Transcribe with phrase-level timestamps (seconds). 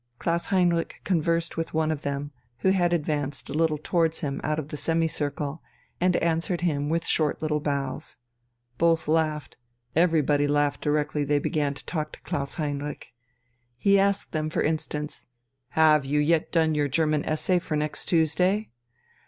[0.17, 4.57] Klaus Heinrich conversed with one of them, who had advanced a little towards him out
[4.57, 5.61] of the semicircle,
[5.99, 8.17] and answered him with little short bows.
[8.79, 9.57] Both laughed,
[9.95, 13.13] everybody laughed directly they began to talk to Klaus Heinrich.
[13.77, 15.27] He asked him for instance:
[15.69, 18.71] "Have you yet done your German essay for next Tuesday?"